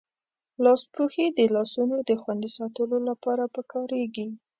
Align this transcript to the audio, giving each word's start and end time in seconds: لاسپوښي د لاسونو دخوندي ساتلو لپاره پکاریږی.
لاسپوښي 0.63 1.25
د 1.37 1.39
لاسونو 1.55 1.95
دخوندي 2.09 2.49
ساتلو 2.57 2.97
لپاره 3.09 3.43
پکاریږی. 3.55 4.27